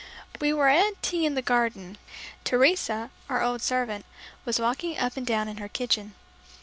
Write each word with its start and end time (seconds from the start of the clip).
We 0.39 0.51
were 0.51 0.67
at 0.67 0.99
tea 1.03 1.27
in 1.27 1.35
the 1.35 1.43
garden. 1.43 1.99
Teresa, 2.43 3.11
our 3.29 3.43
old 3.43 3.61
servant, 3.61 4.03
was 4.45 4.59
walking 4.59 4.97
up 4.97 5.15
and 5.15 5.27
down 5.27 5.47
in 5.47 5.57
her 5.57 5.69
kitchen. 5.69 6.15